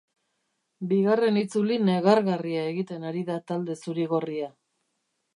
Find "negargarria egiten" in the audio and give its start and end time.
1.89-3.05